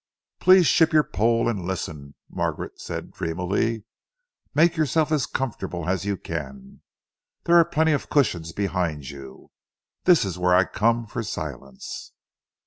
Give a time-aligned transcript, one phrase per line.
[0.39, 3.83] "Please ship your pole and listen," Margaret said dreamily.
[4.55, 6.81] "Make yourself as comfortable as you can.
[7.43, 9.51] There are plenty of cushions behind you.
[10.05, 12.13] This is where I come for silence."